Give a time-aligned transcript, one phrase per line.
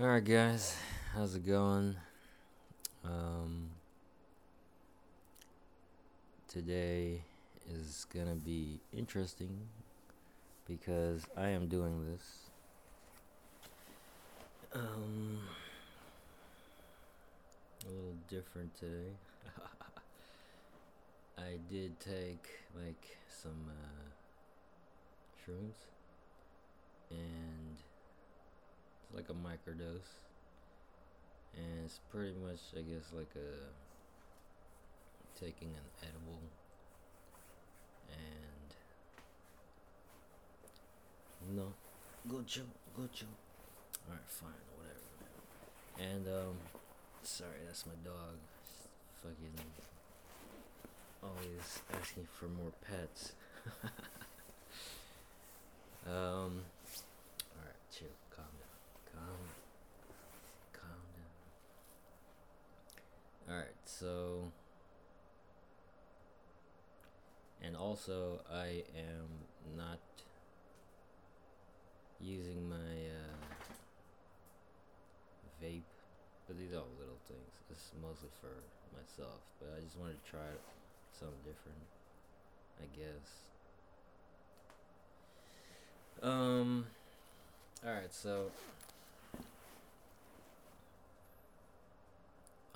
[0.00, 0.78] Alright, guys,
[1.12, 1.94] how's it going?
[3.04, 3.68] Um,
[6.48, 7.20] today
[7.70, 9.60] is gonna be interesting
[10.66, 12.38] because I am doing this.
[14.72, 15.40] Um,
[17.84, 19.12] a little different today.
[21.38, 24.08] I did take like some uh,
[25.44, 25.76] shrooms
[27.10, 27.76] and
[29.14, 30.20] like a microdose.
[31.56, 33.50] And it's pretty much I guess like a
[35.38, 36.40] taking an edible
[38.12, 38.74] and
[41.56, 41.72] no.
[42.28, 42.64] Go chill
[42.96, 43.28] go chill
[44.06, 45.00] alright fine whatever
[45.98, 46.56] and um
[47.22, 48.36] sorry that's my dog.
[49.22, 49.58] Fucking
[51.22, 53.32] always asking for more pets.
[56.06, 56.64] Um
[57.54, 58.80] alright chill calm down
[59.12, 59.40] calm
[60.72, 61.32] calm down
[63.50, 64.44] alright so
[67.62, 69.98] and also I am not
[72.20, 73.36] using my uh,
[75.62, 75.82] vape,
[76.46, 77.52] but these are all little things.
[77.68, 78.52] This is mostly for
[78.96, 80.48] myself, but I just wanted to try
[81.18, 81.84] something different,
[82.80, 83.26] I guess.
[86.22, 86.86] Um,
[87.86, 88.50] alright, so.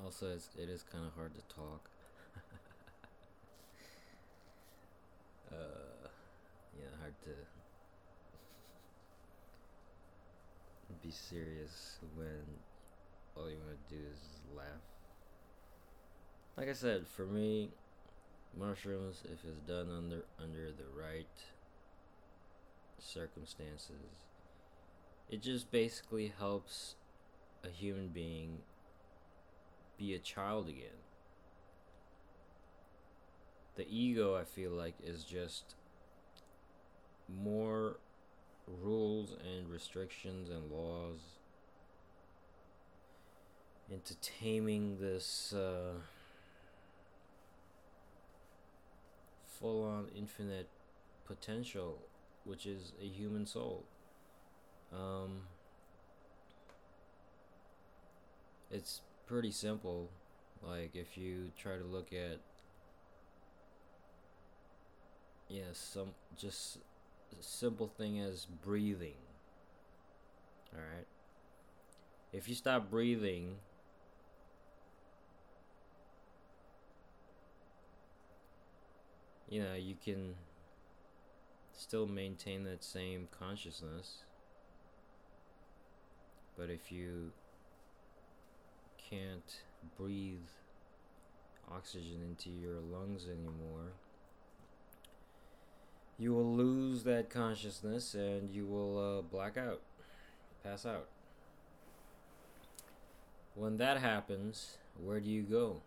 [0.05, 1.89] Also, it's, it is kind of hard to talk.
[5.53, 6.09] uh,
[6.79, 7.31] yeah, hard to
[11.03, 12.43] be serious when
[13.37, 14.19] all you want to do is
[14.57, 14.67] laugh.
[16.57, 17.71] Like I said, for me,
[18.59, 21.27] mushrooms, if it's done under under the right
[22.99, 24.25] circumstances,
[25.31, 26.95] it just basically helps
[27.65, 28.59] a human being
[29.99, 31.01] be a child again.
[33.77, 35.75] The ego, I feel like, is just
[37.29, 37.97] more
[38.83, 41.19] rules and restrictions and laws
[43.91, 45.95] into taming this uh,
[49.47, 50.69] full on infinite
[51.27, 51.99] potential,
[52.45, 53.85] which is a human soul.
[54.93, 55.43] Um,
[58.71, 60.11] it's pretty simple.
[60.63, 62.39] Like, if you try to look at,
[65.49, 66.79] yeah, some just
[67.41, 69.17] simple thing as breathing.
[70.75, 71.07] Alright?
[72.33, 73.57] If you stop breathing,
[79.49, 80.35] you know, you can
[81.73, 84.25] still maintain that same consciousness.
[86.57, 87.33] But if you
[89.09, 89.61] can't
[89.99, 90.49] breathe
[91.71, 93.93] oxygen into your lungs anymore,
[96.19, 99.81] you will lose that consciousness and you will uh, black out,
[100.63, 101.09] pass out.
[103.55, 105.81] When that happens, where do you go?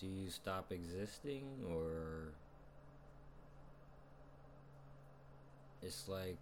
[0.00, 2.32] Do you stop existing or
[5.82, 6.36] it's like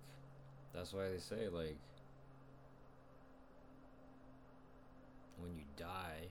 [0.74, 1.76] that's why they say like
[5.76, 6.28] die.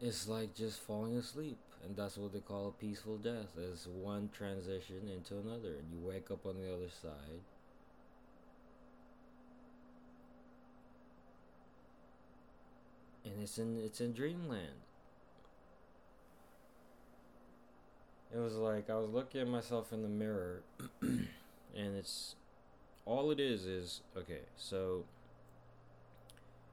[0.00, 3.48] It's like just falling asleep and that's what they call a peaceful death.
[3.58, 7.42] It's one transition into another and you wake up on the other side.
[13.24, 14.80] And it's in it's in dreamland.
[18.34, 20.62] It was like i was looking at myself in the mirror
[21.00, 21.28] and
[21.74, 22.34] it's
[23.06, 25.04] all it is is okay so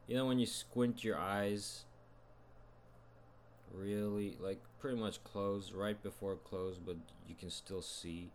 [0.07, 1.83] you know when you squint your eyes
[3.73, 6.97] really like pretty much closed right before closed but
[7.27, 8.29] you can still see?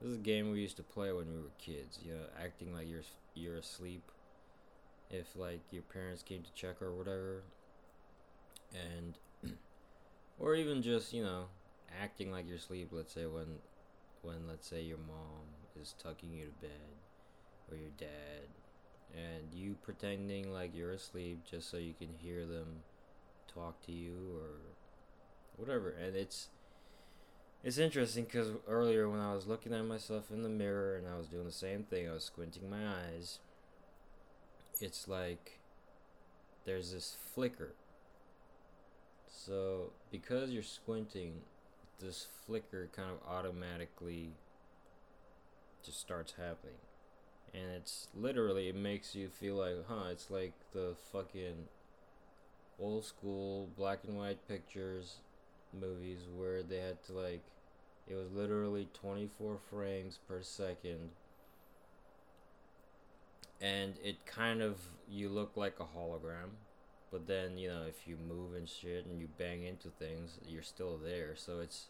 [0.00, 2.72] This is a game we used to play when we were kids you know acting
[2.72, 3.02] like you're
[3.34, 4.02] you're asleep.
[5.10, 7.42] If like your parents came to check or whatever.
[8.74, 9.18] And
[10.38, 11.44] or even just you know
[12.02, 13.46] acting like you're asleep let's say when
[14.20, 15.48] when let's say your mom
[15.80, 17.07] is tucking you to bed
[17.70, 18.48] or your dad
[19.14, 22.82] and you pretending like you're asleep just so you can hear them
[23.52, 24.60] talk to you or
[25.56, 25.90] whatever.
[25.90, 26.48] And it's
[27.64, 31.18] it's interesting because earlier when I was looking at myself in the mirror and I
[31.18, 33.40] was doing the same thing, I was squinting my eyes.
[34.80, 35.58] It's like
[36.64, 37.74] there's this flicker.
[39.26, 41.40] So because you're squinting,
[41.98, 44.34] this flicker kind of automatically
[45.84, 46.76] just starts happening.
[47.54, 51.66] And it's literally, it makes you feel like, huh, it's like the fucking
[52.80, 55.16] old school black and white pictures
[55.78, 57.42] movies where they had to like
[58.08, 61.10] it was literally 24 frames per second.
[63.60, 64.78] And it kind of
[65.08, 66.50] you look like a hologram
[67.10, 70.62] but then you know if you move and shit and you bang into things you're
[70.62, 71.34] still there.
[71.34, 71.86] So it's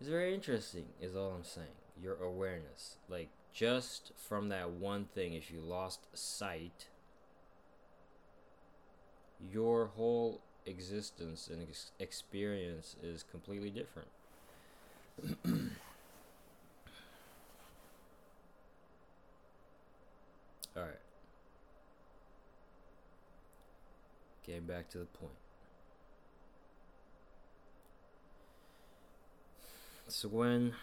[0.00, 1.66] it's very interesting is all i'm saying.
[2.02, 6.86] Your awareness like just from that one thing if you lost sight
[9.52, 14.08] your whole existence and ex- experience is completely different.
[20.76, 21.00] All right.
[24.46, 25.32] Getting back to the point.
[30.08, 30.74] So when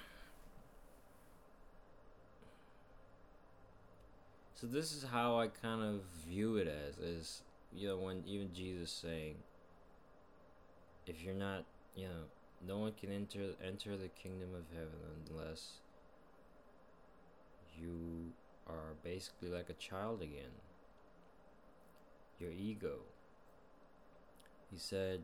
[4.60, 8.52] So this is how I kind of view it as is you know, when even
[8.56, 9.36] Jesus saying,
[11.06, 11.64] if you're not,
[11.96, 12.24] you know,
[12.68, 14.98] no one can enter enter the kingdom of heaven
[15.30, 15.74] unless
[17.80, 18.32] you
[18.66, 20.58] are basically like a child again.
[22.40, 23.02] Your ego.
[24.72, 25.22] He said,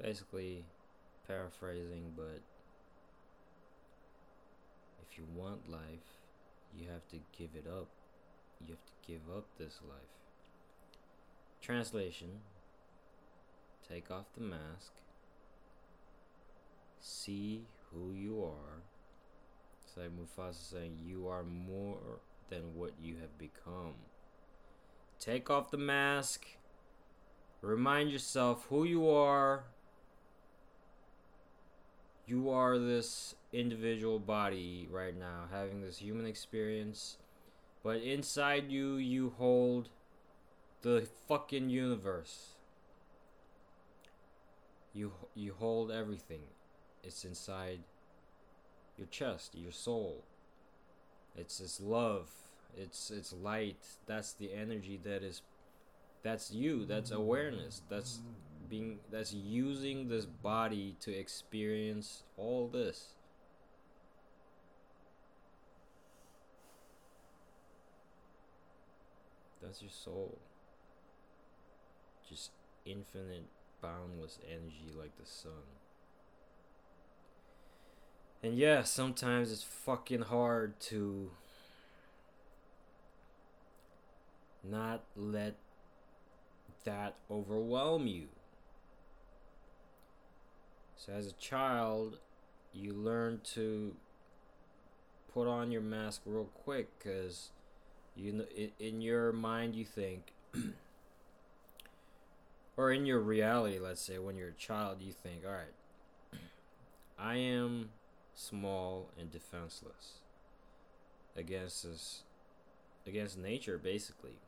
[0.00, 0.64] basically
[1.26, 2.40] paraphrasing, but
[5.02, 6.18] if you want life,
[6.76, 7.88] you have to give it up.
[8.60, 10.00] You have to give up this life.
[11.60, 12.28] Translation
[13.88, 14.92] Take off the mask.
[17.00, 18.82] See who you are.
[19.82, 23.94] It's like Mufasa saying, You are more than what you have become.
[25.18, 26.44] Take off the mask.
[27.62, 29.64] Remind yourself who you are
[32.28, 37.16] you are this individual body right now having this human experience
[37.82, 39.88] but inside you you hold
[40.82, 42.54] the fucking universe.
[44.92, 46.42] You you hold everything.
[47.02, 47.80] It's inside
[48.96, 50.24] your chest your soul.
[51.36, 52.30] It's it's love.
[52.76, 53.86] It's it's light.
[54.06, 55.42] That's the energy that is
[56.22, 56.84] that's you.
[56.84, 57.82] That's awareness.
[57.88, 58.20] That's
[58.68, 63.14] being that's using this body to experience all this.
[69.62, 70.38] That's your soul.
[72.28, 72.50] Just
[72.84, 73.46] infinite
[73.82, 75.52] boundless energy like the sun.
[78.42, 81.30] And yeah sometimes it's fucking hard to
[84.62, 85.56] not let
[86.84, 88.28] that overwhelm you
[90.98, 92.18] so as a child,
[92.74, 93.96] you learn to
[95.32, 97.50] put on your mask real quick because
[98.14, 98.44] you
[98.78, 100.32] in your mind you think
[102.76, 106.40] or in your reality let's say when you're a child you think all right
[107.18, 107.90] i am
[108.34, 110.20] small and defenseless
[111.36, 112.22] against this
[113.08, 114.38] against nature basically.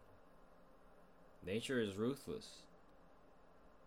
[1.45, 2.65] Nature is ruthless.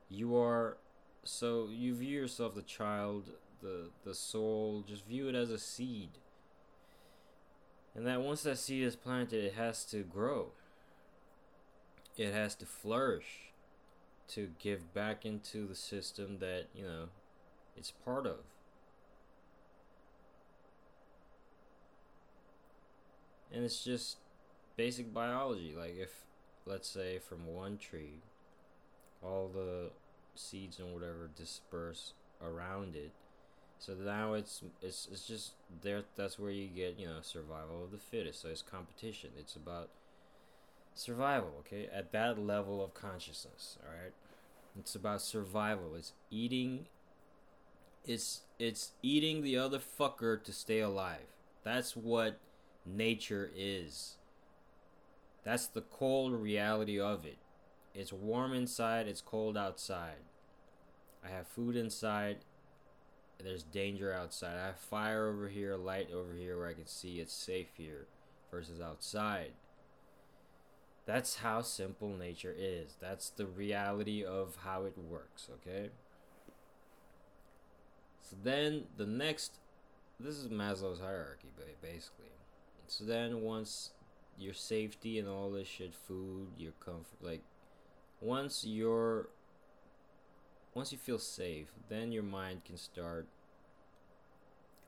[0.10, 0.77] You are
[1.24, 3.30] so you view yourself the child
[3.62, 6.10] the the soul just view it as a seed.
[7.96, 10.48] And that once that seed is planted it has to grow.
[12.18, 13.53] It has to flourish
[14.30, 17.06] to give back into the system that you know
[17.77, 18.39] it's part of.
[23.53, 24.18] And it's just
[24.75, 25.74] basic biology.
[25.77, 26.25] Like if
[26.65, 28.22] let's say from one tree
[29.22, 29.92] all the
[30.36, 33.12] seeds and whatever disperse around it.
[33.80, 36.04] So now it's it's it's just there.
[36.16, 38.42] That's where you get you know survival of the fittest.
[38.42, 39.32] So it's competition.
[39.38, 39.90] It's about
[40.96, 41.52] survival.
[41.60, 43.78] Okay, at that level of consciousness.
[43.84, 44.13] All right,
[44.80, 45.96] it's about survival.
[45.98, 46.86] It's eating.
[48.06, 51.28] It's it's eating the other fucker to stay alive.
[51.63, 52.40] That's what
[52.86, 54.16] nature is.
[55.44, 57.38] That's the cold reality of it.
[57.94, 60.24] It's warm inside, it's cold outside.
[61.24, 62.38] I have food inside,
[63.44, 64.58] there's danger outside.
[64.58, 68.08] I have fire over here, light over here where I can see it's safe here
[68.50, 69.52] versus outside.
[71.06, 72.96] That's how simple nature is.
[73.02, 75.90] That's the reality of how it works, okay?
[78.22, 79.60] So then the next
[80.20, 81.50] this is Maslow's hierarchy
[81.82, 82.32] basically.
[82.88, 83.92] So then once
[84.38, 87.42] your safety and all this shit, food, your comfort like
[88.24, 89.30] once you're
[90.74, 93.27] once you feel safe, then your mind can start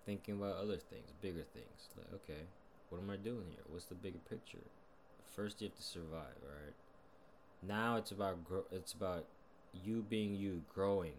[0.06, 1.90] thinking about other things, bigger things.
[1.98, 2.44] Like, okay,
[2.90, 3.64] what am I doing here?
[3.68, 4.64] What's the bigger picture?
[5.36, 6.74] First, you have to survive, right?
[7.68, 9.26] Now it's about gro- it's about
[9.74, 11.14] you being you, growing,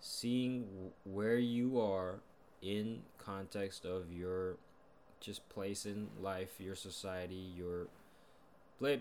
[0.00, 2.20] seeing w- where you are
[2.62, 4.56] in context of your
[5.20, 7.88] just place in life, your society, your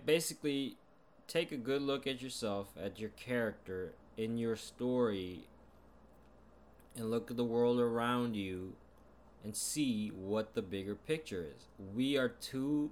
[0.06, 0.78] basically
[1.28, 5.48] take a good look at yourself, at your character, in your story,
[6.96, 8.74] and look at the world around you
[9.44, 11.66] and see what the bigger picture is.
[11.96, 12.92] We are too,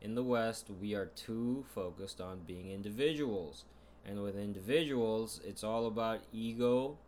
[0.00, 3.64] in the West, we are too focused on being individuals.
[4.06, 6.98] And with individuals, it's all about ego.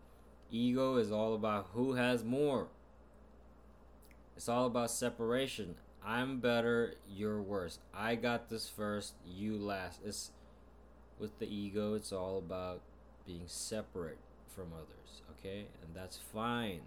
[0.50, 2.68] Ego is all about who has more.
[4.36, 5.76] It's all about separation.
[6.04, 7.78] I'm better, you're worse.
[7.94, 10.00] I got this first, you last.
[10.04, 10.30] It's
[11.18, 12.80] with the ego, it's all about
[13.26, 14.18] being separate
[14.54, 15.66] from others, okay?
[15.82, 16.80] And that's fine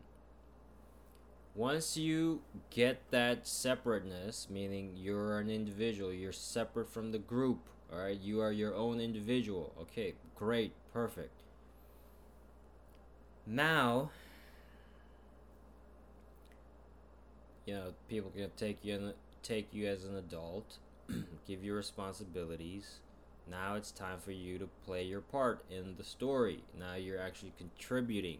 [1.56, 7.60] once you get that separateness, meaning you're an individual, you're separate from the group,
[7.92, 9.74] all right, you are your own individual.
[9.82, 11.42] Okay, great, perfect.
[13.46, 14.12] Now,
[17.66, 20.78] you know, people can take you in, take you as an adult,
[21.48, 23.00] give you responsibilities.
[23.50, 26.64] Now it's time for you to play your part in the story.
[26.78, 28.40] Now you're actually contributing.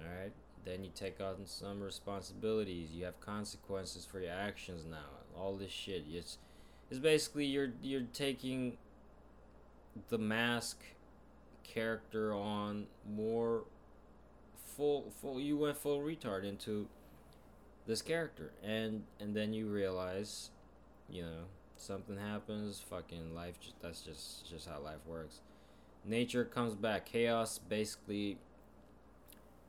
[0.00, 0.32] All right?
[0.64, 2.90] Then you take on some responsibilities.
[2.92, 4.96] You have consequences for your actions now.
[5.36, 6.04] All this shit.
[6.10, 6.38] It's
[6.90, 8.76] it's basically you're you're taking
[10.08, 10.82] the mask
[11.64, 13.64] character on more
[14.76, 16.86] full full you went full retard into
[17.86, 20.50] this character and and then you realize
[21.08, 21.44] you know
[21.76, 25.40] something happens fucking life that's just just how life works
[26.04, 28.38] nature comes back chaos basically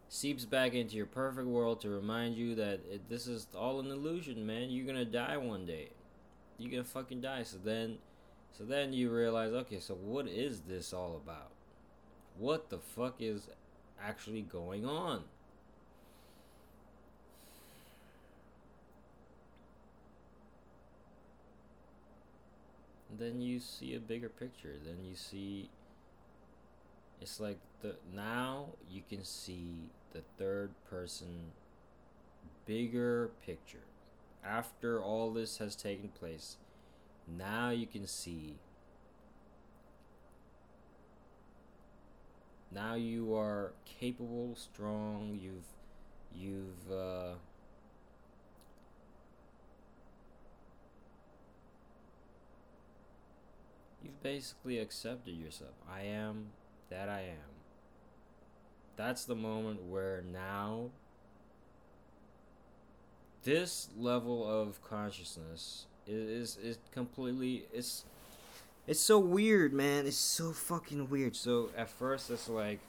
[0.10, 3.92] seeps back into your perfect world to remind you that it, this is all an
[3.92, 4.70] illusion, man.
[4.70, 5.90] You're gonna die one day.
[6.58, 7.44] You're gonna fucking die.
[7.44, 7.98] So then,
[8.52, 11.52] so then you realize, okay, so what is this all about?
[12.38, 13.50] What the fuck is
[14.02, 15.24] actually going on?
[23.18, 24.76] Then you see a bigger picture.
[24.84, 25.70] Then you see
[27.22, 31.52] it's like the now you can see the third person
[32.66, 33.86] bigger picture.
[34.44, 36.58] After all this has taken place,
[37.28, 38.56] now you can see
[42.72, 45.66] now you are capable, strong, you've
[46.36, 47.36] you've uh
[54.08, 55.74] you've basically accepted yourself.
[55.92, 56.48] I am
[56.90, 57.52] that I am.
[58.96, 60.90] That's the moment where now
[63.44, 68.06] this level of consciousness is, is is completely it's
[68.88, 70.08] it's so weird, man.
[70.08, 71.36] It's so fucking weird.
[71.36, 72.80] So at first it's like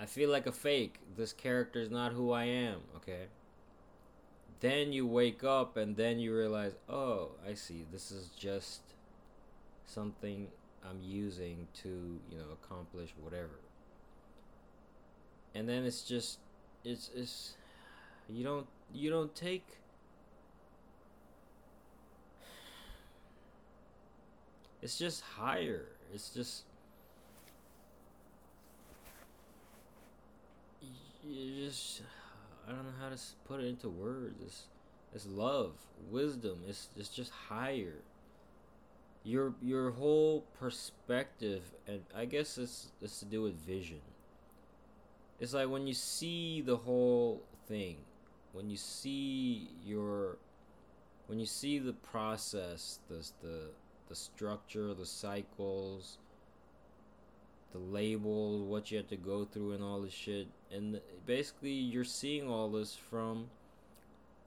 [0.00, 1.00] I feel like a fake.
[1.16, 3.26] This character is not who I am, okay?
[4.60, 7.84] Then you wake up and then you realize, "Oh, I see.
[7.92, 8.80] This is just
[9.86, 10.48] something
[10.88, 13.60] I'm using to, you know, accomplish whatever.
[15.54, 16.38] And then it's just
[16.84, 17.54] it's it's
[18.28, 19.64] you don't you don't take
[24.82, 25.86] it's just higher.
[26.14, 26.64] It's just
[31.24, 32.02] you just
[32.68, 34.36] I don't know how to put it into words.
[34.44, 34.62] It's
[35.14, 35.72] it's love,
[36.10, 36.60] wisdom.
[36.68, 37.94] It's it's just higher
[39.26, 44.00] your your whole perspective and i guess it's it's to do with vision.
[45.38, 47.96] It's like when you see the whole thing
[48.52, 50.38] when you see your
[51.26, 53.70] when you see the process the the
[54.08, 56.18] the structure the cycles
[57.72, 62.04] the labels what you have to go through and all this shit and basically you're
[62.04, 63.50] seeing all this from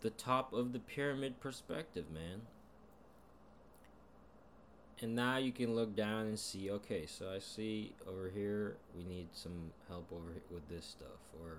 [0.02, 2.42] the top of the pyramid perspective man
[5.02, 9.04] and now you can look down and see okay so i see over here we
[9.04, 11.58] need some help over with this stuff or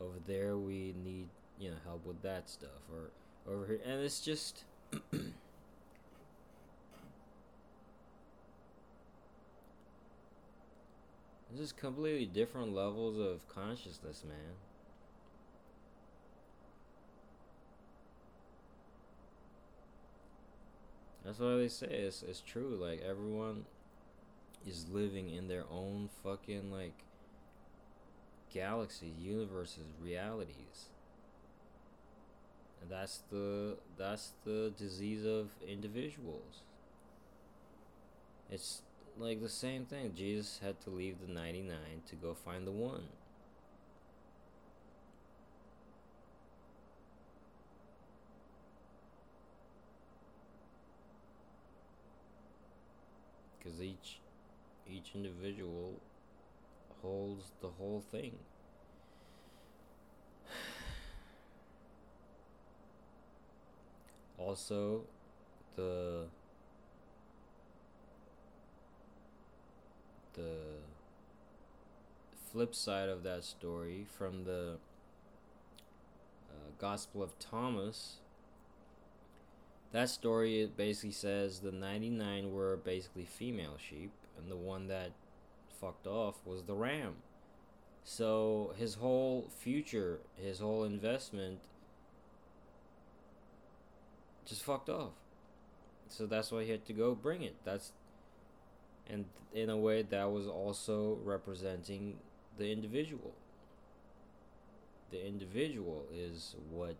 [0.00, 1.28] over there we need
[1.58, 3.10] you know help with that stuff or
[3.52, 4.64] over here and it's just
[11.56, 14.65] This is completely different levels of consciousness, man.
[21.26, 22.78] That's why they say it's, it's true.
[22.80, 23.64] Like everyone,
[24.66, 27.04] is living in their own fucking like
[28.52, 30.90] galaxies, universes, realities.
[32.82, 36.62] And that's the that's the disease of individuals.
[38.50, 38.82] It's
[39.18, 40.12] like the same thing.
[40.14, 41.76] Jesus had to leave the 99
[42.08, 43.04] to go find the one.
[53.66, 54.20] Cuz each
[54.88, 56.00] each individual
[57.02, 58.38] holds the whole thing.
[64.38, 65.04] Also,
[65.76, 66.26] the
[70.34, 70.76] the
[72.52, 74.76] flip side of that story from the
[76.50, 78.18] uh, Gospel of Thomas.
[79.96, 85.12] That story it basically says the 99 were basically female sheep, and the one that
[85.80, 87.14] fucked off was the ram.
[88.04, 91.60] So his whole future, his whole investment
[94.44, 95.12] just fucked off.
[96.10, 97.54] So that's why he had to go bring it.
[97.64, 97.92] That's
[99.08, 99.24] and
[99.54, 102.18] in a way that was also representing
[102.58, 103.32] the individual.
[105.10, 106.96] The individual is what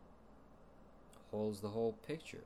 [1.31, 2.45] holds the whole picture.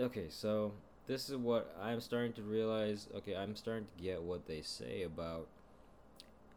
[0.00, 0.72] Okay, so
[1.06, 3.08] this is what I'm starting to realize.
[3.14, 5.48] Okay, I'm starting to get what they say about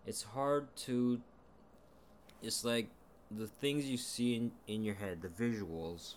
[0.08, 1.22] it's hard to
[2.42, 2.88] it's like
[3.30, 6.16] the things you see in, in your head, the visuals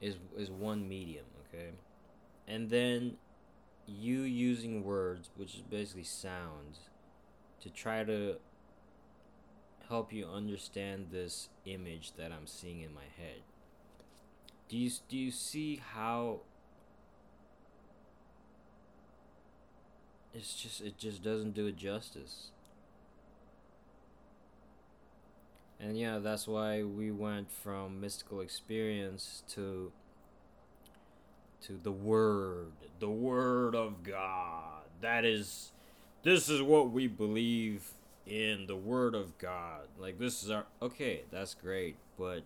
[0.00, 1.70] is is one medium, okay?
[2.46, 3.16] And then
[3.86, 6.90] you using words, which is basically sounds,
[7.60, 8.36] to try to
[9.88, 13.42] help you understand this image that I'm seeing in my head.
[14.72, 16.40] Do you do you see how
[20.32, 22.52] it's just it just doesn't do it justice.
[25.78, 29.92] And yeah, that's why we went from mystical experience to
[31.66, 34.84] to the word, the word of God.
[35.02, 35.72] That is
[36.22, 37.90] this is what we believe
[38.26, 39.88] in the word of God.
[39.98, 42.42] Like this is our okay, that's great, but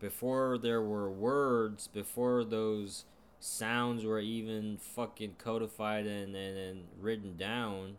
[0.00, 3.04] before there were words, before those
[3.38, 7.96] sounds were even fucking codified and, and, and written down,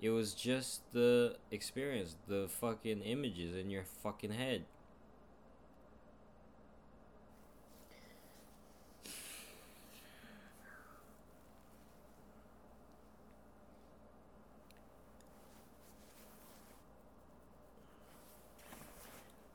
[0.00, 4.64] it was just the experience, the fucking images in your fucking head.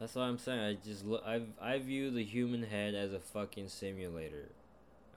[0.07, 0.59] That's what I'm saying.
[0.61, 1.21] I just look.
[1.27, 4.47] I I view the human head as a fucking simulator.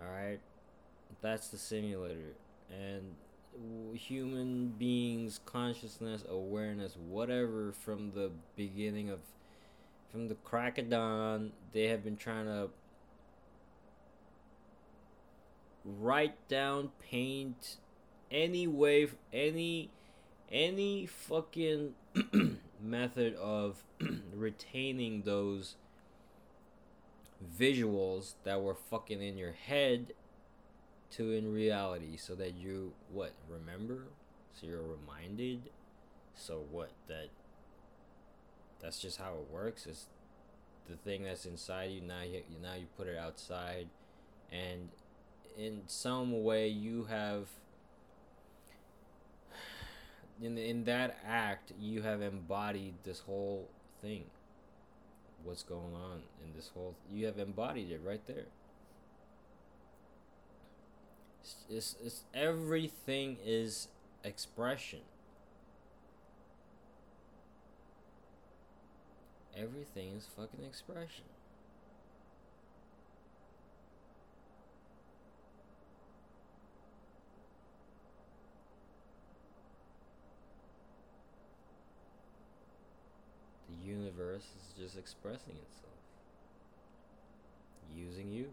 [0.00, 0.40] All right,
[1.22, 2.34] that's the simulator,
[2.68, 3.14] and
[3.94, 9.20] human beings consciousness awareness whatever from the beginning of
[10.10, 12.68] from the crack of dawn they have been trying to
[15.84, 17.76] write down paint
[18.30, 19.90] any way any
[20.50, 21.92] any fucking
[22.82, 23.82] method of
[24.34, 25.76] retaining those
[27.58, 30.12] visuals that were fucking in your head
[31.10, 34.04] to in reality so that you what remember?
[34.52, 35.70] So you're reminded?
[36.34, 37.28] So what that
[38.80, 39.86] that's just how it works?
[39.86, 40.06] It's
[40.88, 43.88] the thing that's inside you now you now you put it outside.
[44.52, 44.90] And
[45.56, 47.48] in some way you have
[50.42, 53.68] in in that act you have embodied this whole
[54.00, 54.24] thing
[55.44, 58.46] what's going on in this whole you have embodied it right there
[61.68, 63.88] it's, it's, everything is
[64.24, 65.00] expression.
[69.56, 71.24] Everything is fucking expression.
[83.90, 85.98] Universe is just expressing itself.
[87.96, 88.46] Using you.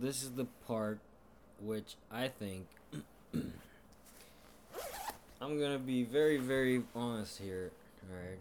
[0.00, 0.98] This is the part
[1.62, 2.66] which I think
[3.34, 3.52] I'm
[5.60, 7.70] gonna be very, very honest here,
[8.10, 8.38] alright?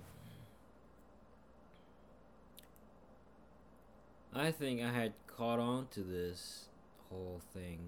[4.33, 6.65] I think I had caught on to this
[7.09, 7.79] whole thing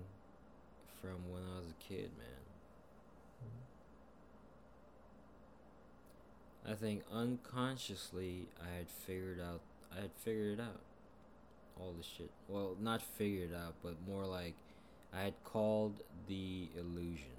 [1.02, 2.28] from when I was a kid, man.
[6.70, 9.62] I think unconsciously I had figured out
[9.96, 10.82] I had figured it out.
[11.80, 12.30] All the shit.
[12.52, 14.56] Well, not figured out, but more like
[15.14, 17.38] I had called the illusion.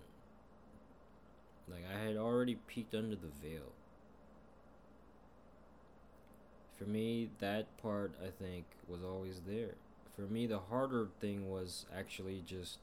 [1.69, 3.73] Like I had already peeked under the veil.
[6.79, 9.75] For me, that part I think was always there.
[10.17, 12.79] For me, the harder thing was actually just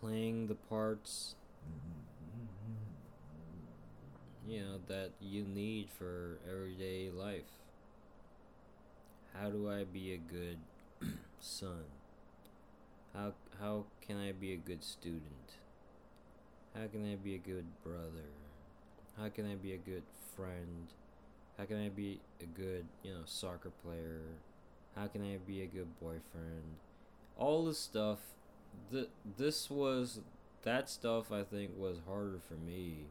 [0.00, 1.34] playing the parts
[4.48, 7.42] you know that you need for everyday life.
[9.40, 10.58] How do I be a good
[11.40, 11.84] son?
[13.14, 15.54] How how can I be a good student?
[16.74, 18.30] How can I be a good brother?
[19.16, 20.02] How can I be a good
[20.36, 20.88] friend?
[21.56, 24.22] How can I be a good, you know, soccer player?
[24.94, 26.76] How can I be a good boyfriend?
[27.36, 28.18] All this stuff,
[28.92, 30.20] th- this was,
[30.62, 33.06] that stuff I think was harder for me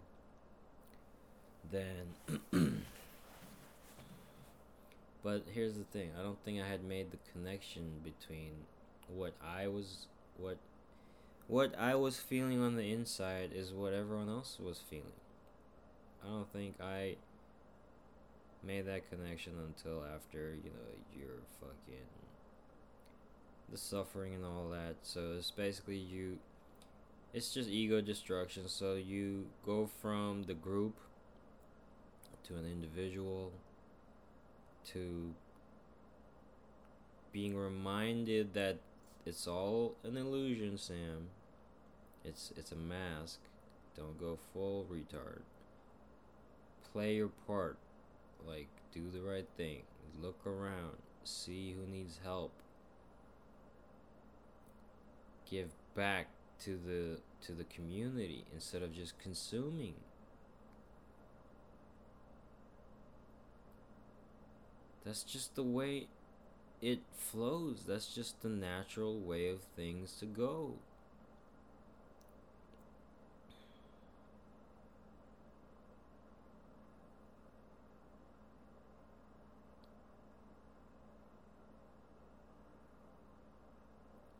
[1.71, 2.83] than.
[5.27, 8.51] but here's the thing I don't think I had made the connection between
[9.13, 10.57] what I was, what
[11.47, 15.19] what I was feeling on the inside is what everyone else was feeling.
[16.23, 17.17] I don't think I
[18.65, 22.07] made that connection until after, you know, you're fucking
[23.69, 24.95] the suffering and all that.
[25.01, 26.37] So it's basically you
[27.33, 28.69] it's just ego destruction.
[28.69, 30.95] So you go from the group
[32.47, 33.51] to an individual
[34.93, 35.33] to
[37.31, 38.77] being reminded that
[39.25, 41.29] it's all an illusion, Sam.
[42.23, 43.39] It's it's a mask.
[43.95, 45.41] Don't go full retard.
[46.91, 47.77] Play your part.
[48.47, 49.81] Like do the right thing.
[50.21, 50.97] Look around.
[51.23, 52.51] See who needs help.
[55.49, 56.27] Give back
[56.63, 59.95] to the to the community instead of just consuming.
[65.07, 66.07] That's just the way
[66.81, 67.85] it flows.
[67.87, 70.73] That's just the natural way of things to go.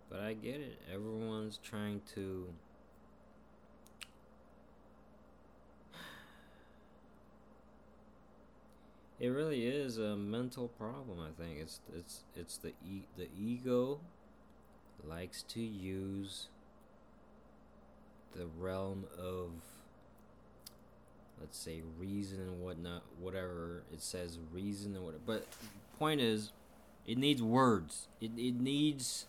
[0.09, 0.81] But I get it.
[0.93, 2.47] Everyone's trying to
[9.19, 11.59] It really is a mental problem, I think.
[11.59, 13.99] It's it's it's the e- the ego
[15.03, 16.47] likes to use
[18.35, 19.51] the realm of
[21.39, 25.45] let's say reason and whatnot whatever it says reason and whatever but
[25.97, 26.51] point is
[27.05, 29.27] it needs words it, it needs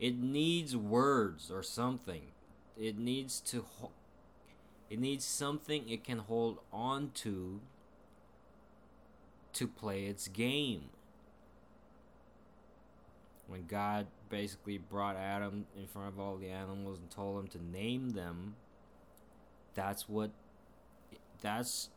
[0.00, 2.22] it needs words or something
[2.78, 3.90] it needs to ho-
[4.90, 7.60] it needs something it can hold on to
[9.56, 10.90] to play its game
[13.48, 17.62] when god basically brought adam in front of all the animals and told him to
[17.64, 18.54] name them
[19.74, 20.30] that's what
[21.40, 21.90] that's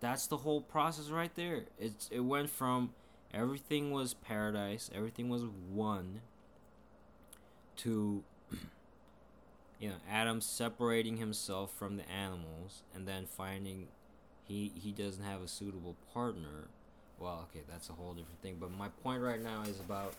[0.00, 2.90] that's the whole process right there it's it went from
[3.32, 6.20] everything was paradise everything was one
[7.76, 8.22] to
[9.80, 13.88] you know Adam separating himself from the animals and then finding
[14.44, 16.68] he he doesn't have a suitable partner.
[17.18, 18.56] Well, okay, that's a whole different thing.
[18.60, 20.14] But my point right now is about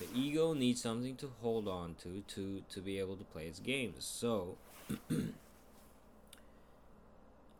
[0.00, 3.58] the ego needs something to hold on to to to be able to play its
[3.60, 4.04] games.
[4.04, 4.56] So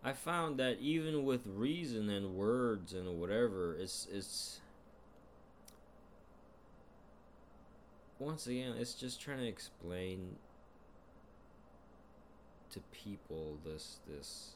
[0.05, 4.61] I found that even with reason and words and whatever, it's it's
[8.19, 10.37] once again, it's just trying to explain
[12.71, 14.53] to people this this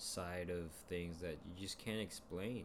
[0.00, 2.64] side of things that you just can't explain.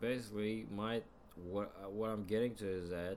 [0.00, 1.02] Basically, my
[1.50, 3.16] what what I'm getting to is that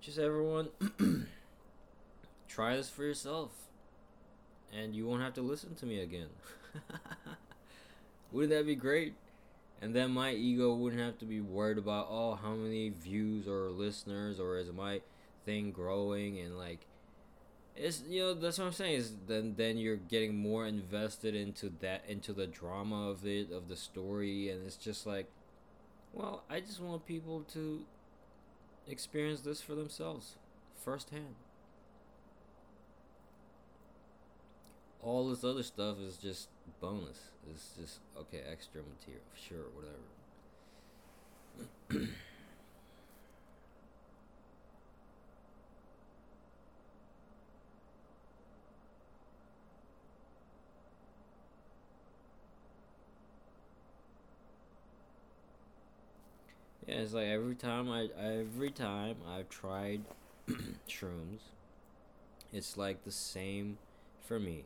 [0.00, 0.68] just everyone
[2.48, 3.50] try this for yourself,
[4.76, 6.28] and you won't have to listen to me again.
[8.32, 9.14] Wouldn't that be great?
[9.80, 13.70] And then my ego wouldn't have to be worried about oh how many views or
[13.70, 15.00] listeners or is my
[15.48, 16.86] thing growing and like
[17.76, 21.72] it's you know that's what I'm saying is then then you're getting more invested into
[21.80, 25.26] that into the drama of it of the story and it's just like
[26.12, 27.84] Well, I just want people to
[28.88, 30.36] experience this for themselves
[30.76, 31.36] firsthand.
[35.02, 36.48] All this other stuff is just
[36.80, 37.30] bonus.
[37.50, 39.98] It's just okay, extra material, sure, whatever.
[56.98, 60.00] It's like every time I every time I've tried
[60.88, 61.42] shrooms,
[62.52, 63.78] it's like the same
[64.20, 64.64] for me.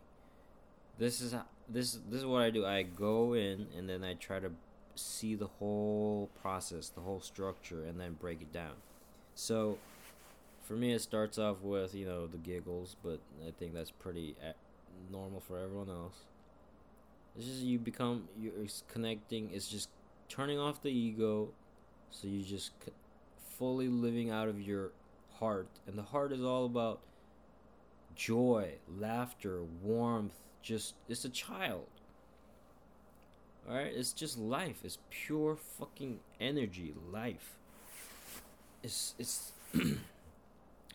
[0.98, 1.34] This is
[1.68, 2.64] this this is what I do.
[2.64, 4.50] I go in and then I try to
[4.94, 8.76] see the whole process, the whole structure, and then break it down.
[9.34, 9.76] So,
[10.62, 14.36] for me, it starts off with you know the giggles, but I think that's pretty
[14.42, 14.52] uh,
[15.10, 16.16] normal for everyone else.
[17.36, 18.54] It's just you become you're
[18.90, 19.50] connecting.
[19.52, 19.90] It's just
[20.30, 21.50] turning off the ego
[22.12, 22.72] so you just
[23.58, 24.92] fully living out of your
[25.38, 25.68] heart.
[25.86, 27.00] And the heart is all about
[28.14, 30.34] joy, laughter, warmth.
[30.62, 31.86] Just, it's a child.
[33.68, 33.92] Alright?
[33.94, 34.80] It's just life.
[34.84, 37.56] It's pure fucking energy, life.
[38.82, 39.52] It's, it's,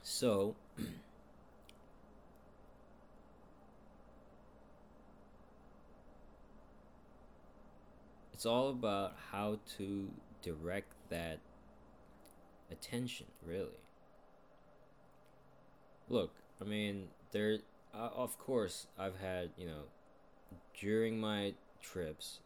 [0.03, 0.56] so.
[8.34, 10.08] it's all about how to
[10.43, 11.39] direct that
[12.72, 13.82] attention, really.
[16.10, 17.58] Look, I mean, there,
[17.93, 19.84] uh, of course, I've had, you know,
[20.80, 22.39] during my trips,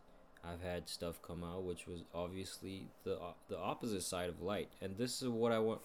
[0.43, 4.69] I've had stuff come out which was obviously the uh, the opposite side of light,
[4.81, 5.81] and this is what I want.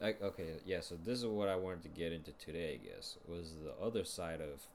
[0.00, 2.80] Like, okay, yeah, so this is what I wanted to get into today.
[2.82, 4.66] I guess was the other side of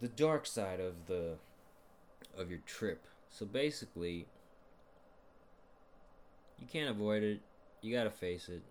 [0.00, 1.36] the dark side of the
[2.38, 3.04] of your trip.
[3.30, 4.26] So basically,
[6.58, 7.40] you can't avoid it.
[7.82, 8.62] You gotta face it.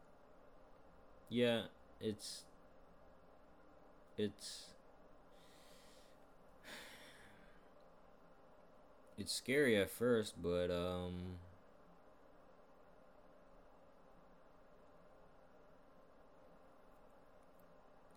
[1.30, 1.64] Yeah,
[2.00, 2.44] it's
[4.18, 4.68] it's
[9.18, 11.38] it's scary at first, but um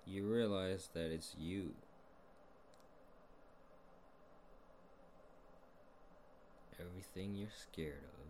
[0.07, 1.75] you realize that it's you.
[6.79, 8.26] Everything you're scared of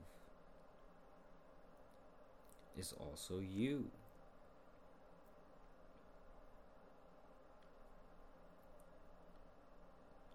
[2.76, 3.86] is also you.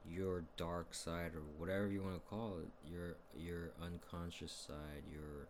[0.10, 5.48] Your dark side or whatever you want to call it, your your unconscious side, your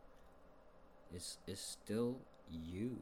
[1.13, 2.97] it's it's still you.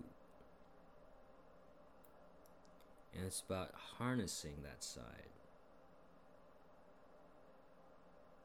[3.14, 5.34] And it's about harnessing that side.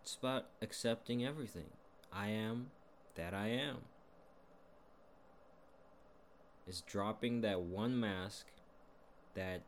[0.03, 1.71] It's about accepting everything.
[2.13, 2.71] I am
[3.15, 3.79] that I am
[6.67, 8.47] is dropping that one mask
[9.35, 9.63] that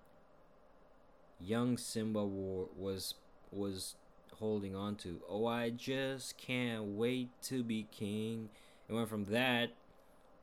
[1.41, 3.15] young Simba was
[3.53, 3.97] was
[4.39, 5.21] holding on to.
[5.29, 8.51] Oh, I just can't wait to be king.
[8.89, 9.71] It went from that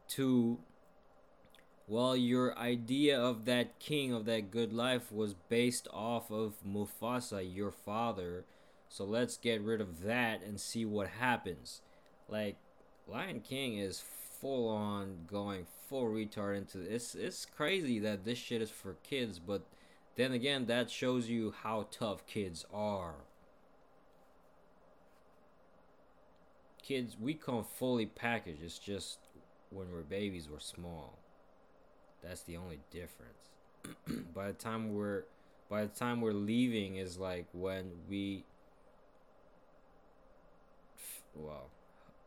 [0.09, 0.59] to
[1.87, 7.43] well, your idea of that king of that good life was based off of Mufasa,
[7.43, 8.45] your father.
[8.87, 11.81] So let's get rid of that and see what happens.
[12.29, 12.55] Like
[13.07, 14.01] Lion King is
[14.43, 17.15] full on going full retard into this.
[17.15, 19.61] It's crazy that this shit is for kids, but
[20.17, 23.15] then again, that shows you how tough kids are.
[26.83, 28.61] Kids, we come fully packaged.
[28.61, 29.19] It's just
[29.69, 31.17] when we're babies, we're small.
[32.21, 34.25] That's the only difference.
[34.35, 35.23] by the time we're
[35.69, 38.43] by the time we're leaving is like when we
[41.33, 41.69] well,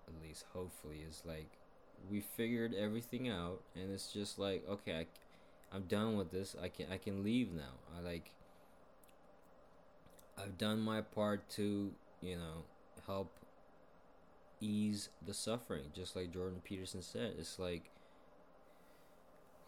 [0.08, 1.58] at least hopefully is like
[2.10, 5.06] we figured everything out and it's just like okay I,
[5.74, 6.56] i'm done with this.
[6.62, 7.74] I can i can leave now.
[7.96, 8.30] I like
[10.38, 12.64] i've done my part to you know
[13.06, 13.32] help
[14.60, 17.34] ease the suffering just like jordan peterson said.
[17.38, 17.90] It's like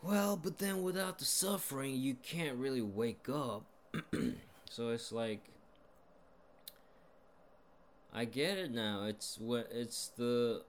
[0.02, 3.64] well but then without the suffering you can't really wake up.
[4.70, 5.40] So it's like
[8.12, 9.04] i get it now.
[9.04, 10.62] It's what it's the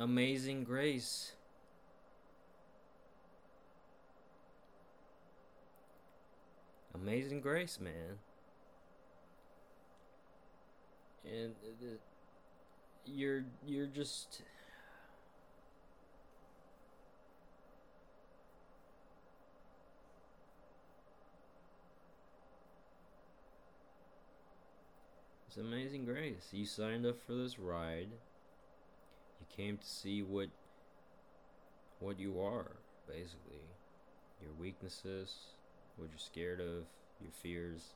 [0.00, 1.32] Amazing Grace.
[6.94, 8.18] Amazing Grace, man.
[11.30, 11.54] And
[13.04, 14.40] you're you're just
[25.46, 26.48] It's amazing grace.
[26.52, 28.08] You signed up for this ride
[29.56, 30.48] came to see what
[31.98, 33.60] what you are, basically.
[34.40, 35.34] Your weaknesses,
[35.96, 36.84] what you're scared of,
[37.20, 37.94] your fears.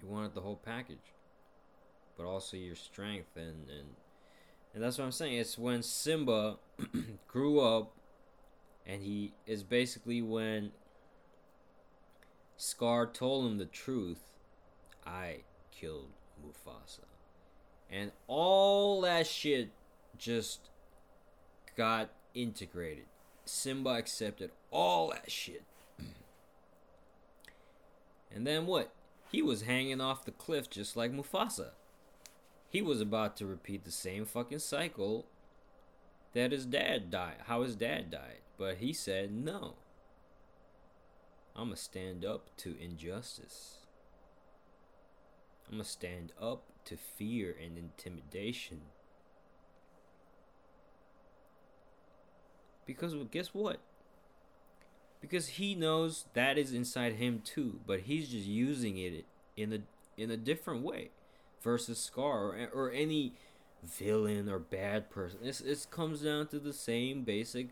[0.00, 1.14] You wanted the whole package.
[2.16, 3.88] But also your strength and and
[4.74, 5.34] and that's what I'm saying.
[5.34, 6.56] It's when Simba
[7.28, 7.92] grew up
[8.86, 10.72] and he is basically when
[12.56, 14.20] Scar told him the truth.
[15.04, 15.40] I
[15.72, 16.10] killed
[16.40, 17.11] Mufasa.
[17.92, 19.70] And all that shit
[20.16, 20.70] just
[21.76, 23.04] got integrated.
[23.44, 25.64] Simba accepted all that shit.
[28.34, 28.94] and then what?
[29.30, 31.70] He was hanging off the cliff just like Mufasa.
[32.70, 35.26] He was about to repeat the same fucking cycle
[36.32, 38.38] that his dad died, how his dad died.
[38.56, 39.74] But he said, no.
[41.54, 43.78] I'm going to stand up to injustice.
[45.68, 48.82] I'm going to stand up to fear and intimidation.
[52.86, 53.78] Because well, guess what?
[55.20, 59.24] Because he knows that is inside him too, but he's just using it
[59.56, 59.78] in a
[60.20, 61.10] in a different way
[61.62, 63.32] versus Scar or, or any
[63.82, 65.40] villain or bad person.
[65.42, 67.68] It's, it comes down to the same basic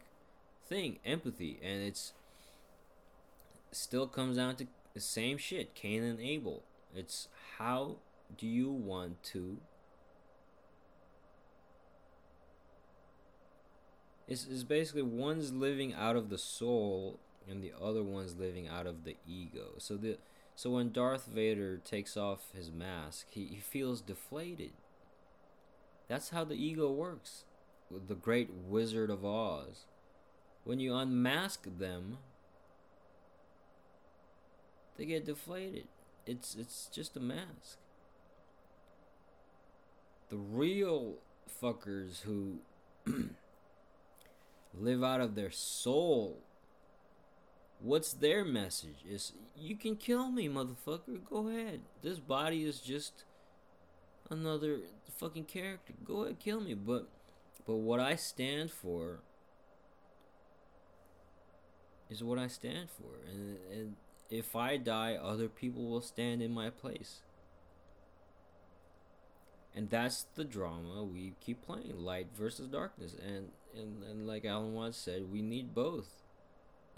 [0.69, 2.13] thing, empathy, and it's
[3.73, 6.63] still comes down to the same shit, Cain and Abel.
[6.95, 7.97] It's how
[8.37, 9.59] do you want to
[14.29, 18.87] it's, it's basically one's living out of the soul and the other one's living out
[18.87, 19.73] of the ego.
[19.79, 20.19] So the
[20.55, 24.73] so when Darth Vader takes off his mask, he, he feels deflated.
[26.07, 27.45] That's how the ego works.
[27.91, 29.87] The great Wizard of Oz.
[30.65, 32.19] When you unmask them,
[34.97, 35.89] they get deflated.
[36.27, 37.79] It's it's just a mask.
[40.31, 41.17] The real
[41.63, 42.59] fuckers who
[44.79, 46.39] live out of their soul.
[47.81, 49.05] What's their message?
[49.09, 51.25] Is you can kill me, motherfucker.
[51.29, 51.81] Go ahead.
[52.03, 53.25] This body is just
[54.29, 54.81] another
[55.19, 55.95] fucking character.
[56.05, 56.75] Go ahead, kill me.
[56.75, 57.09] But
[57.67, 59.21] but what I stand for
[62.09, 63.27] is what I stand for.
[63.31, 63.97] And and
[64.31, 67.21] if I die, other people will stand in my place.
[69.75, 73.15] And that's the drama we keep playing, light versus darkness.
[73.15, 76.09] And and, and like Alan Watts said, we need both.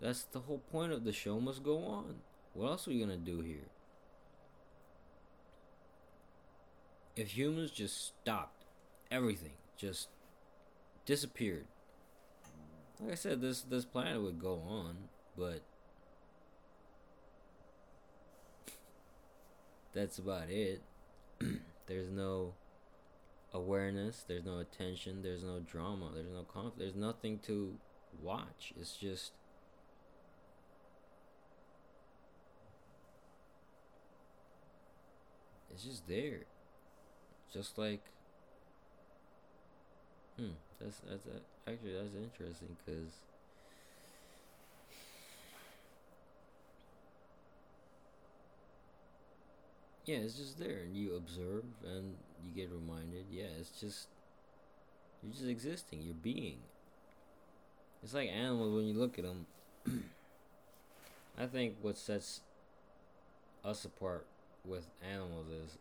[0.00, 2.16] That's the whole point of the show must go on.
[2.54, 3.68] What else are we gonna do here?
[7.14, 8.64] If humans just stopped
[9.11, 10.08] everything, just
[11.04, 11.66] disappeared.
[12.98, 15.61] Like I said, this this planet would go on, but
[19.92, 20.82] that's about it.
[21.87, 22.54] there's no
[23.55, 27.77] awareness, there's no attention, there's no drama, there's no conflict, there's nothing to
[28.21, 28.73] watch.
[28.79, 29.33] It's just
[35.71, 36.45] it's just there.
[37.53, 38.03] Just like
[40.38, 41.27] hmm, that's that's
[41.67, 43.21] actually that's interesting cuz
[50.05, 53.27] yeah, it's just there, and you observe, and you get reminded.
[53.31, 54.09] Yeah, it's just
[55.23, 56.03] you're just existing.
[56.03, 56.59] You're being.
[58.03, 59.47] It's like animals when you look at them.
[61.38, 62.41] I think what sets
[63.65, 64.27] us apart
[64.65, 65.79] with animals is,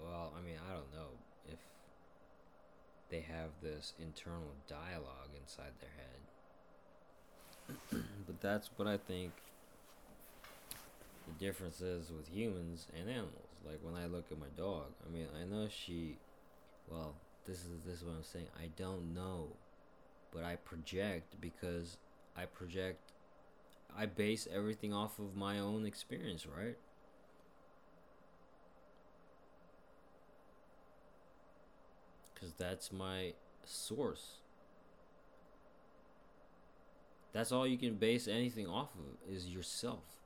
[0.00, 1.10] well, I mean, I don't know
[1.50, 1.58] if
[3.10, 5.90] they have this internal dialogue inside their
[7.98, 9.32] head, but that's what I think
[11.38, 13.48] the difference is with humans and animals.
[13.66, 16.16] Like when I look at my dog, I mean, I know she,
[16.90, 17.14] well,
[17.46, 18.46] this is this is what I'm saying.
[18.58, 19.48] I don't know,
[20.32, 21.98] but I project because
[22.36, 23.12] I project.
[23.96, 26.76] I base everything off of my own experience, right?
[32.32, 33.34] Because that's my
[33.64, 34.36] source.
[37.32, 40.19] That's all you can base anything off of is yourself.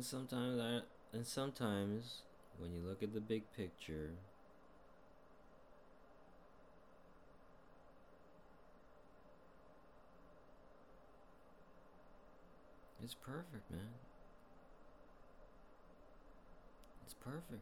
[0.00, 0.80] And sometimes I
[1.14, 2.22] and sometimes
[2.56, 4.12] when you look at the big picture
[13.04, 13.92] It's perfect, man.
[17.04, 17.60] It's perfect.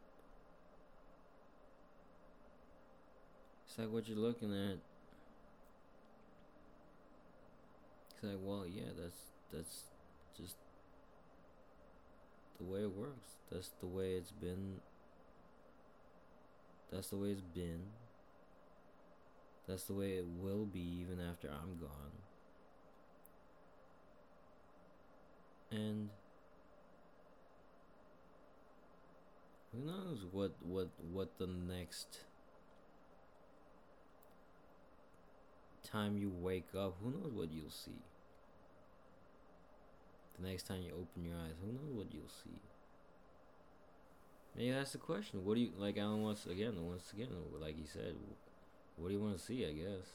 [3.66, 4.78] It's like what you're looking at.
[8.14, 9.22] It's like, well, yeah, that's
[9.53, 9.82] that's
[12.59, 13.36] the way it works.
[13.50, 14.80] That's the way it's been.
[16.92, 17.80] That's the way it's been.
[19.66, 22.12] That's the way it will be even after I'm gone.
[25.70, 26.09] And
[29.72, 32.20] who knows what what what the next
[35.84, 38.02] time you wake up, who knows what you'll see.
[40.41, 42.61] The next time you open your eyes, who knows what you'll see.
[44.57, 45.45] Maybe that's the question.
[45.45, 45.97] What do you like?
[45.99, 46.74] Alan Watts again.
[46.80, 47.28] Once again,
[47.61, 48.14] like he said,
[48.97, 49.64] what do you want to see?
[49.64, 50.07] I guess.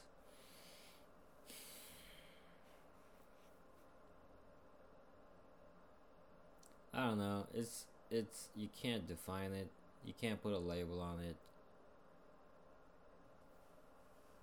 [6.93, 7.47] I don't know.
[7.53, 9.67] It's it's you can't define it.
[10.05, 11.36] You can't put a label on it.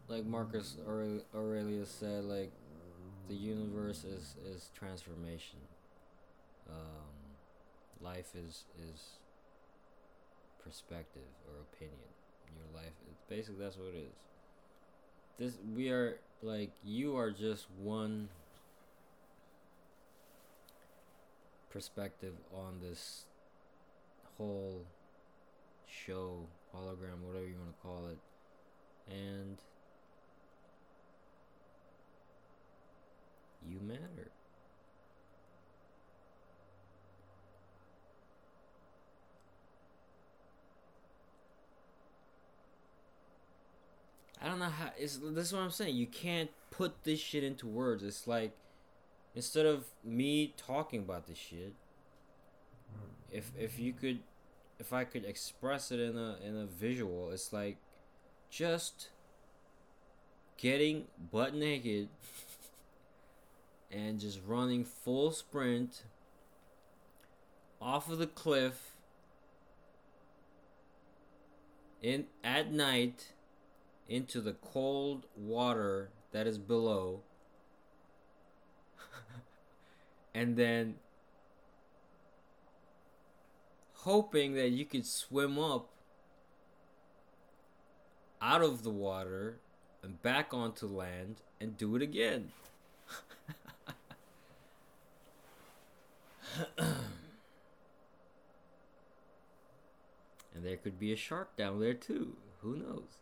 [0.08, 0.76] Like Marcus
[1.34, 2.50] Aurelius said, like
[3.30, 5.60] the universe is is transformation.
[6.68, 9.00] Um, life is is
[10.64, 12.10] perspective or opinion.
[12.58, 14.16] Your life, it's basically that's what it is.
[15.38, 18.28] This we are like you are just one
[21.70, 23.26] perspective on this
[24.36, 24.82] whole
[25.86, 28.18] show, hologram, whatever you want to call it.
[29.08, 29.56] And
[33.70, 34.30] you matter.
[44.42, 44.90] I don't know how.
[44.98, 45.94] It's, this is what I'm saying.
[45.94, 48.02] You can't put this shit into words.
[48.02, 48.52] It's like
[49.34, 51.74] instead of me talking about this shit,
[52.92, 53.10] mm.
[53.30, 54.20] if if you could,
[54.78, 57.76] if I could express it in a in a visual, it's like
[58.50, 59.10] just
[60.56, 62.08] getting butt naked
[63.90, 66.02] and just running full sprint
[67.80, 68.92] off of the cliff
[72.02, 73.32] in at night
[74.08, 77.20] into the cold water that is below
[80.34, 80.94] and then
[84.02, 85.90] hoping that you could swim up
[88.40, 89.58] out of the water
[90.02, 92.50] and back onto land and do it again.
[96.78, 96.96] and
[100.62, 102.36] there could be a shark down there too.
[102.60, 103.18] Who knows?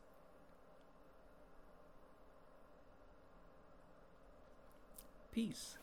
[5.32, 5.78] Peace.